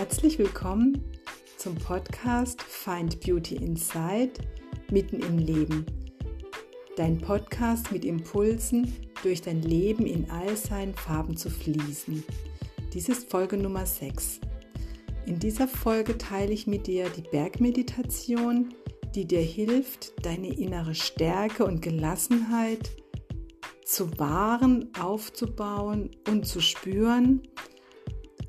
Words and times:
Herzlich 0.00 0.38
willkommen 0.38 1.04
zum 1.58 1.74
Podcast 1.74 2.62
Find 2.62 3.20
Beauty 3.20 3.56
Inside 3.56 4.32
mitten 4.90 5.20
im 5.20 5.36
Leben. 5.36 5.84
Dein 6.96 7.18
Podcast 7.18 7.92
mit 7.92 8.06
Impulsen, 8.06 8.96
durch 9.22 9.42
dein 9.42 9.60
Leben 9.60 10.06
in 10.06 10.30
all 10.30 10.56
seinen 10.56 10.94
Farben 10.94 11.36
zu 11.36 11.50
fließen. 11.50 12.24
Dies 12.94 13.10
ist 13.10 13.30
Folge 13.30 13.58
Nummer 13.58 13.84
6. 13.84 14.40
In 15.26 15.38
dieser 15.38 15.68
Folge 15.68 16.16
teile 16.16 16.54
ich 16.54 16.66
mit 16.66 16.86
dir 16.86 17.10
die 17.10 17.28
Bergmeditation, 17.30 18.72
die 19.14 19.26
dir 19.26 19.42
hilft, 19.42 20.14
deine 20.24 20.48
innere 20.48 20.94
Stärke 20.94 21.66
und 21.66 21.82
Gelassenheit 21.82 22.90
zu 23.84 24.18
wahren, 24.18 24.88
aufzubauen 24.98 26.10
und 26.26 26.46
zu 26.46 26.62
spüren 26.62 27.42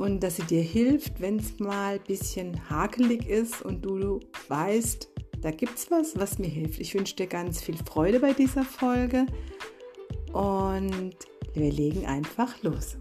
und 0.01 0.23
dass 0.23 0.37
sie 0.37 0.43
dir 0.43 0.63
hilft, 0.63 1.21
wenn 1.21 1.37
es 1.37 1.59
mal 1.59 1.93
ein 1.93 2.03
bisschen 2.07 2.69
hakelig 2.71 3.27
ist 3.27 3.61
und 3.61 3.85
du 3.85 4.19
weißt, 4.47 5.07
da 5.41 5.51
gibt 5.51 5.77
es 5.77 5.91
was, 5.91 6.17
was 6.17 6.39
mir 6.39 6.47
hilft. 6.47 6.79
Ich 6.79 6.95
wünsche 6.95 7.15
dir 7.15 7.27
ganz 7.27 7.61
viel 7.61 7.77
Freude 7.77 8.19
bei 8.19 8.33
dieser 8.33 8.63
Folge 8.63 9.27
und 10.33 11.13
wir 11.53 11.71
legen 11.71 12.07
einfach 12.07 12.63
los. 12.63 12.97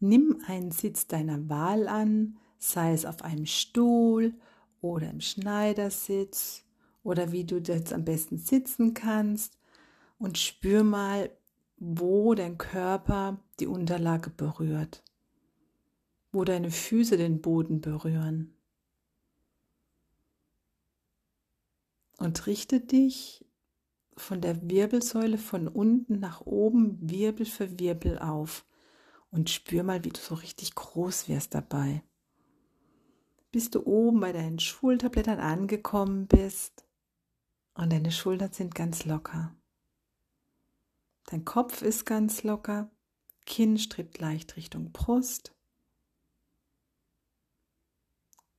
Nimm 0.00 0.42
einen 0.46 0.70
Sitz 0.70 1.06
deiner 1.06 1.48
Wahl 1.48 1.88
an, 1.88 2.36
sei 2.58 2.92
es 2.92 3.04
auf 3.04 3.22
einem 3.22 3.46
Stuhl 3.46 4.34
oder 4.80 5.10
im 5.10 5.20
Schneidersitz 5.20 6.64
oder 7.02 7.32
wie 7.32 7.44
du 7.44 7.58
jetzt 7.58 7.92
am 7.92 8.04
besten 8.04 8.38
sitzen 8.38 8.94
kannst 8.94 9.58
und 10.18 10.38
spür 10.38 10.82
mal, 10.82 11.30
wo 11.78 12.34
dein 12.34 12.58
Körper 12.58 13.38
die 13.60 13.66
Unterlage 13.66 14.30
berührt, 14.30 15.02
wo 16.32 16.44
deine 16.44 16.70
Füße 16.70 17.16
den 17.16 17.40
Boden 17.40 17.80
berühren. 17.80 18.52
Und 22.18 22.46
richte 22.46 22.80
dich 22.80 23.44
von 24.16 24.40
der 24.40 24.68
Wirbelsäule 24.68 25.36
von 25.36 25.68
unten 25.68 26.18
nach 26.18 26.40
oben 26.40 27.10
Wirbel 27.10 27.44
für 27.44 27.78
Wirbel 27.78 28.18
auf 28.18 28.64
und 29.30 29.50
spür 29.50 29.82
mal, 29.82 30.04
wie 30.04 30.10
du 30.10 30.20
so 30.20 30.34
richtig 30.34 30.74
groß 30.74 31.28
wirst 31.28 31.54
dabei. 31.54 32.02
Bis 33.52 33.70
du 33.70 33.84
oben 33.86 34.20
bei 34.20 34.32
deinen 34.32 34.58
Schulterblättern 34.58 35.40
angekommen 35.40 36.26
bist 36.26 36.84
und 37.74 37.92
deine 37.92 38.12
Schultern 38.12 38.52
sind 38.52 38.74
ganz 38.74 39.04
locker. 39.04 39.54
Dein 41.26 41.44
Kopf 41.44 41.82
ist 41.82 42.04
ganz 42.06 42.42
locker, 42.42 42.90
Kinn 43.46 43.78
strebt 43.78 44.18
leicht 44.18 44.56
Richtung 44.56 44.92
Brust. 44.92 45.52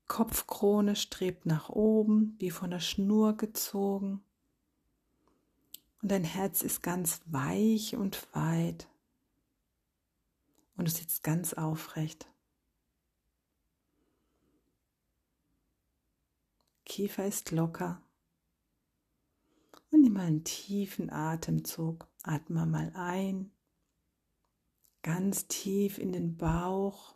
Kopfkrone 0.08 0.96
strebt 0.96 1.46
nach 1.46 1.70
oben, 1.70 2.36
wie 2.40 2.50
von 2.50 2.72
der 2.72 2.80
Schnur 2.80 3.36
gezogen. 3.36 4.24
Und 6.02 6.12
dein 6.12 6.24
Herz 6.24 6.62
ist 6.62 6.82
ganz 6.82 7.22
weich 7.26 7.96
und 7.96 8.28
weit 8.34 8.88
und 10.78 10.88
du 10.88 10.92
sitzt 10.92 11.24
ganz 11.24 11.54
aufrecht. 11.54 12.32
Kiefer 16.86 17.26
ist 17.26 17.52
locker. 17.52 18.02
Und 19.92 20.02
nimm 20.02 20.14
mal 20.14 20.28
einen 20.28 20.44
tiefen 20.44 21.10
Atemzug. 21.10 22.08
Atme 22.24 22.66
mal 22.66 22.92
ein, 22.96 23.52
ganz 25.02 25.48
tief 25.48 25.98
in 25.98 26.12
den 26.12 26.38
Bauch. 26.38 27.16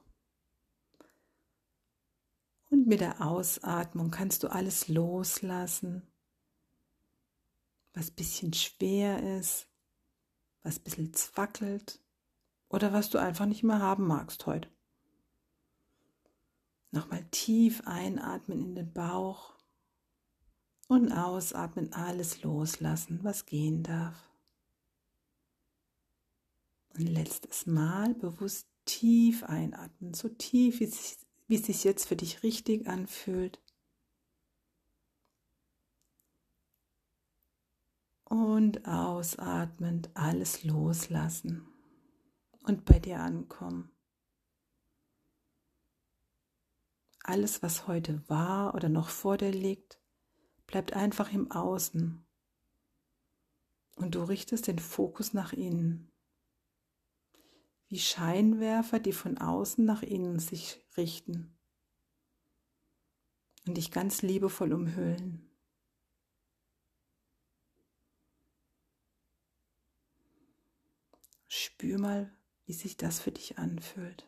Und 2.70 2.88
mit 2.88 3.02
der 3.02 3.22
Ausatmung 3.22 4.12
kannst 4.12 4.44
du 4.44 4.48
alles 4.48 4.88
loslassen, 4.88 6.08
was 7.94 8.10
ein 8.10 8.16
bisschen 8.16 8.54
schwer 8.54 9.38
ist, 9.38 9.68
was 10.64 10.80
ein 10.80 10.84
bisschen 10.84 11.14
zwackelt 11.14 12.02
oder 12.72 12.94
was 12.94 13.10
du 13.10 13.18
einfach 13.18 13.46
nicht 13.46 13.64
mehr 13.64 13.80
haben 13.80 14.08
magst 14.08 14.46
heute. 14.46 14.70
Nochmal 16.92 17.26
tief 17.32 17.82
einatmen 17.86 18.62
in 18.62 18.76
den 18.76 18.92
Bauch 18.92 19.54
und 20.88 21.12
ausatmen, 21.12 21.94
alles 21.94 22.44
loslassen, 22.44 23.20
was 23.24 23.46
gehen 23.46 23.84
darf. 23.84 24.30
Ein 26.94 27.08
letztes 27.08 27.66
Mal 27.66 28.14
bewusst 28.16 28.68
tief 28.86 29.44
einatmen, 29.44 30.14
so 30.14 30.28
tief, 30.28 30.82
wie 30.82 30.86
es, 30.86 31.18
wie 31.48 31.56
es 31.56 31.66
sich 31.66 31.84
jetzt 31.86 32.08
für 32.08 32.18
dich 32.18 32.44
richtig 32.44 32.88
anfühlt. 32.88 33.62
Und 38.26 38.86
ausatmend 38.86 40.10
alles 40.14 40.64
loslassen 40.64 41.71
und 42.62 42.86
bei 42.86 43.00
dir 43.00 43.20
ankommen. 43.20 43.92
Alles, 47.24 47.62
was 47.62 47.88
heute 47.88 48.28
war 48.30 48.74
oder 48.74 48.90
noch 48.90 49.10
vor 49.10 49.38
dir 49.38 49.52
liegt, 49.52 50.00
bleibt 50.66 50.94
einfach 50.94 51.32
im 51.32 51.52
Außen. 51.52 52.26
Und 53.96 54.16
du 54.16 54.24
richtest 54.24 54.68
den 54.68 54.80
Fokus 54.80 55.34
nach 55.34 55.54
innen. 55.54 56.12
Wie 57.88 58.00
Scheinwerfer, 58.00 59.00
die 59.00 59.14
von 59.14 59.38
außen 59.38 59.84
nach 59.86 60.02
innen 60.02 60.40
sich 60.40 60.84
richten 60.98 61.58
und 63.68 63.78
dich 63.78 63.92
ganz 63.92 64.22
liebevoll 64.22 64.74
umhüllen. 64.74 65.48
Spür 71.48 72.00
mal, 72.00 72.41
wie 72.66 72.74
sich 72.74 72.98
das 72.98 73.20
für 73.20 73.32
dich 73.32 73.58
anfühlt. 73.58 74.28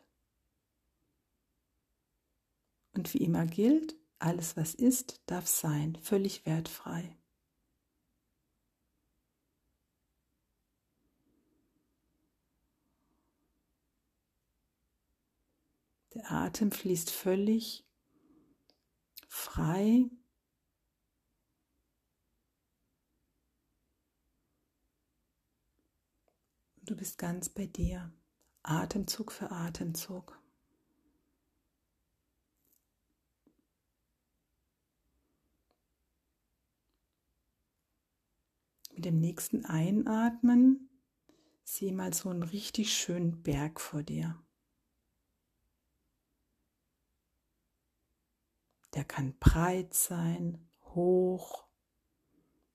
Und 2.92 3.12
wie 3.12 3.18
immer 3.18 3.46
gilt, 3.46 3.96
alles 4.18 4.56
was 4.56 4.74
ist, 4.74 5.20
darf 5.26 5.46
sein, 5.46 5.96
völlig 6.00 6.46
wertfrei. 6.46 7.16
Der 16.14 16.30
Atem 16.30 16.70
fließt 16.70 17.10
völlig 17.10 17.84
frei. 19.28 20.08
Du 26.82 26.94
bist 26.94 27.18
ganz 27.18 27.48
bei 27.48 27.66
dir. 27.66 28.12
Atemzug 28.64 29.30
für 29.30 29.50
Atemzug. 29.50 30.40
Mit 38.94 39.04
dem 39.04 39.20
nächsten 39.20 39.64
Einatmen 39.64 40.88
sieh 41.64 41.92
mal 41.92 42.14
so 42.14 42.30
einen 42.30 42.42
richtig 42.42 42.96
schönen 42.96 43.42
Berg 43.42 43.80
vor 43.80 44.02
dir. 44.02 44.40
Der 48.94 49.04
kann 49.04 49.36
breit 49.38 49.92
sein, 49.92 50.70
hoch, 50.94 51.66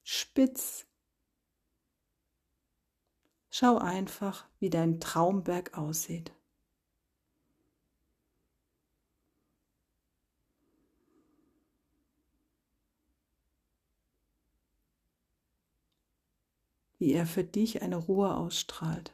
spitz 0.03 0.88
Schau 3.51 3.77
einfach, 3.79 4.47
wie 4.59 4.69
dein 4.69 4.99
Traumberg 4.99 5.75
aussieht. 5.77 6.31
Wie 16.99 17.13
er 17.13 17.25
für 17.25 17.43
dich 17.43 17.81
eine 17.81 17.95
Ruhe 17.95 18.35
ausstrahlt. 18.35 19.13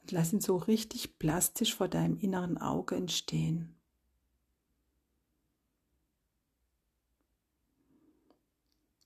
Und 0.00 0.10
lass 0.10 0.32
ihn 0.32 0.40
so 0.40 0.56
richtig 0.56 1.18
plastisch 1.18 1.76
vor 1.76 1.86
deinem 1.86 2.18
inneren 2.18 2.58
Auge 2.58 2.96
entstehen. 2.96 3.76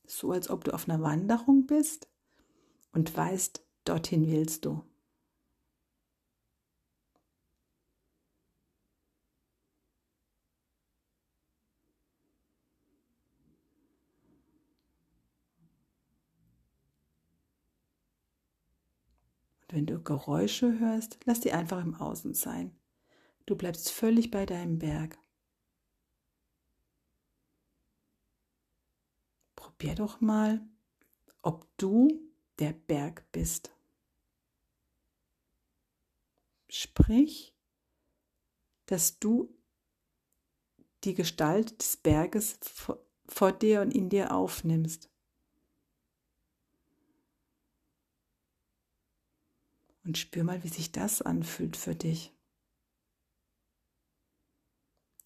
So 0.06 0.30
als 0.30 0.48
ob 0.48 0.64
du 0.64 0.72
auf 0.72 0.88
einer 0.88 1.02
Wanderung 1.02 1.66
bist 1.66 2.11
und 2.92 3.16
weißt, 3.16 3.64
dorthin 3.84 4.30
willst 4.30 4.64
du. 4.64 4.84
Wenn 19.68 19.86
du 19.86 20.02
Geräusche 20.02 20.78
hörst, 20.78 21.18
lass 21.24 21.40
die 21.40 21.52
einfach 21.52 21.82
im 21.82 21.94
Außen 21.94 22.34
sein. 22.34 22.76
Du 23.46 23.56
bleibst 23.56 23.90
völlig 23.90 24.30
bei 24.30 24.44
deinem 24.44 24.78
Berg. 24.78 25.18
Probier 29.56 29.94
doch 29.94 30.20
mal, 30.20 30.60
ob 31.40 31.66
du 31.78 32.31
der 32.58 32.72
Berg 32.72 33.25
bist. 33.32 33.70
Sprich, 36.69 37.54
dass 38.87 39.19
du 39.19 39.54
die 41.04 41.14
Gestalt 41.14 41.81
des 41.81 41.96
Berges 41.96 42.58
vor 43.26 43.52
dir 43.52 43.81
und 43.81 43.90
in 43.93 44.08
dir 44.08 44.32
aufnimmst. 44.32 45.10
Und 50.05 50.19
spür 50.19 50.44
mal, 50.44 50.64
wie 50.64 50.69
sich 50.69 50.93
das 50.93 51.22
anfühlt 51.22 51.76
für 51.76 51.94
dich. 51.94 52.32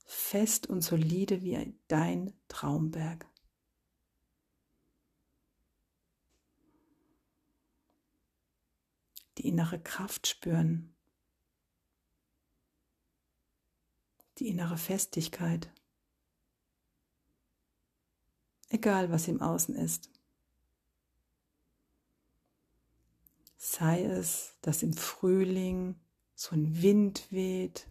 Fest 0.04 0.66
und 0.66 0.82
solide 0.82 1.42
wie 1.42 1.74
dein 1.88 2.32
Traumberg. 2.48 3.26
Innere 9.46 9.80
Kraft 9.80 10.26
spüren. 10.26 10.94
Die 14.38 14.48
innere 14.48 14.76
Festigkeit. 14.76 15.70
Egal, 18.68 19.10
was 19.10 19.28
im 19.28 19.40
Außen 19.40 19.74
ist. 19.74 20.10
Sei 23.56 24.04
es, 24.04 24.56
dass 24.60 24.82
im 24.82 24.92
Frühling 24.92 25.96
so 26.34 26.54
ein 26.54 26.82
Wind 26.82 27.26
weht, 27.30 27.88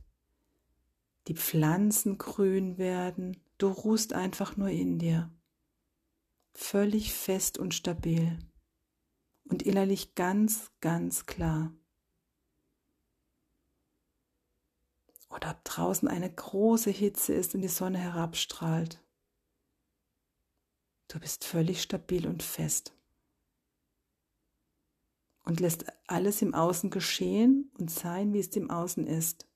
die 1.28 1.36
Pflanzen 1.36 2.18
grün 2.18 2.78
werden, 2.78 3.42
du 3.58 3.68
ruhst 3.70 4.14
einfach 4.14 4.58
nur 4.58 4.70
in 4.70 5.00
dir, 5.00 5.32
völlig 6.54 7.14
fest 7.14 7.58
und 7.58 7.74
stabil 7.74 8.38
und 9.46 9.64
innerlich 9.64 10.16
ganz, 10.16 10.72
ganz 10.82 11.26
klar. 11.26 11.72
Oder 15.30 15.52
ob 15.52 15.64
draußen 15.64 16.08
eine 16.08 16.34
große 16.34 16.92
Hitze 16.92 17.34
ist 17.34 17.56
und 17.56 17.62
die 17.62 17.68
Sonne 17.68 17.98
herabstrahlt. 17.98 19.02
Du 21.08 21.20
bist 21.20 21.44
völlig 21.44 21.82
stabil 21.82 22.28
und 22.28 22.42
fest 22.42 22.96
und 25.46 25.60
lässt 25.60 25.86
alles 26.08 26.42
im 26.42 26.54
Außen 26.54 26.90
geschehen 26.90 27.72
und 27.78 27.90
sein, 27.92 28.34
wie 28.34 28.40
es 28.40 28.56
im 28.56 28.70
Außen 28.70 29.06
ist. 29.08 29.48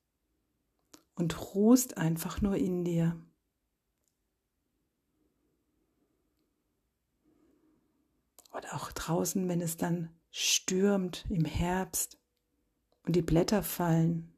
Und 1.14 1.54
ruhst 1.54 1.98
einfach 1.98 2.40
nur 2.40 2.56
in 2.56 2.84
dir. 2.84 3.20
Oder 8.60 8.74
auch 8.74 8.92
draußen, 8.92 9.48
wenn 9.48 9.60
es 9.60 9.76
dann 9.76 10.10
stürmt 10.30 11.26
im 11.28 11.44
Herbst 11.44 12.18
und 13.04 13.16
die 13.16 13.22
Blätter 13.22 13.62
fallen 13.62 14.32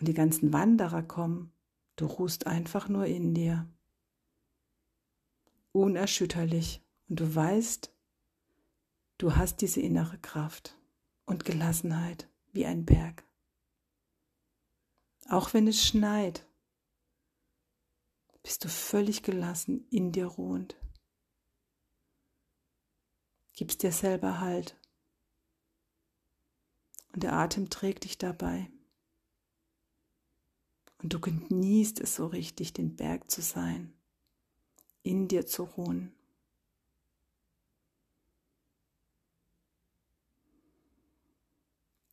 und 0.00 0.08
die 0.08 0.14
ganzen 0.14 0.52
Wanderer 0.52 1.02
kommen, 1.02 1.52
du 1.96 2.06
ruhst 2.06 2.46
einfach 2.46 2.88
nur 2.88 3.06
in 3.06 3.34
dir. 3.34 3.68
Unerschütterlich. 5.72 6.80
Und 7.08 7.20
du 7.20 7.34
weißt, 7.34 7.92
Du 9.22 9.36
hast 9.36 9.60
diese 9.60 9.80
innere 9.80 10.18
Kraft 10.18 10.76
und 11.26 11.44
Gelassenheit 11.44 12.28
wie 12.50 12.66
ein 12.66 12.84
Berg. 12.84 13.22
Auch 15.28 15.54
wenn 15.54 15.68
es 15.68 15.86
schneit, 15.86 16.44
bist 18.42 18.64
du 18.64 18.68
völlig 18.68 19.22
gelassen 19.22 19.86
in 19.90 20.10
dir 20.10 20.26
ruhend. 20.26 20.76
Gibst 23.54 23.82
dir 23.82 23.92
selber 23.92 24.40
Halt. 24.40 24.76
Und 27.12 27.22
der 27.22 27.34
Atem 27.34 27.68
trägt 27.68 28.04
dich 28.04 28.18
dabei. 28.18 28.70
Und 31.02 31.12
du 31.12 31.20
genießt 31.20 32.00
es 32.00 32.14
so 32.14 32.26
richtig, 32.26 32.72
den 32.72 32.96
Berg 32.96 33.30
zu 33.30 33.42
sein, 33.42 33.92
in 35.02 35.28
dir 35.28 35.46
zu 35.46 35.64
ruhen. 35.64 36.14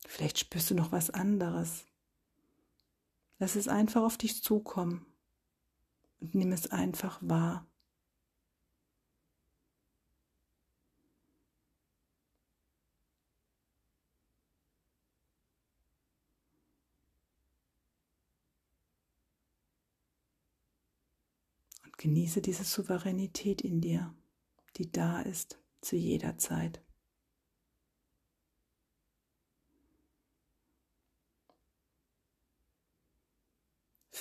Vielleicht 0.06 0.40
spürst 0.40 0.70
du 0.70 0.74
noch 0.74 0.90
was 0.90 1.08
anderes. 1.10 1.86
Lass 3.38 3.54
es 3.56 3.68
einfach 3.68 4.02
auf 4.02 4.18
dich 4.18 4.42
zukommen 4.42 5.06
und 6.20 6.34
nimm 6.34 6.52
es 6.52 6.70
einfach 6.70 7.18
wahr. 7.22 7.66
Und 21.84 21.89
genieße 22.00 22.40
diese 22.40 22.64
Souveränität 22.64 23.60
in 23.60 23.82
dir, 23.82 24.14
die 24.78 24.90
da 24.90 25.20
ist 25.20 25.62
zu 25.82 25.96
jeder 25.96 26.38
Zeit. 26.38 26.82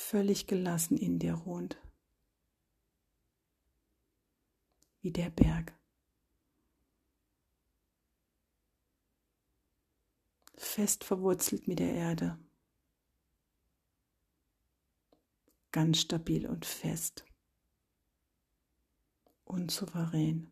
völlig 0.09 0.47
gelassen 0.47 0.97
in 0.97 1.19
dir 1.19 1.35
ruht, 1.35 1.79
wie 5.01 5.11
der 5.11 5.29
Berg. 5.29 5.77
Fest 10.55 11.03
verwurzelt 11.03 11.67
mit 11.67 11.77
der 11.77 11.93
Erde, 11.93 12.39
ganz 15.71 15.99
stabil 15.99 16.47
und 16.47 16.65
fest 16.65 17.28
und 19.49 19.71
souverän. 19.71 20.47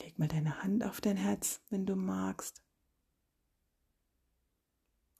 Leg 0.00 0.18
mal 0.18 0.28
deine 0.28 0.62
Hand 0.62 0.84
auf 0.84 1.00
dein 1.00 1.16
Herz, 1.16 1.62
wenn 1.70 1.86
du 1.86 1.96
magst 1.96 2.62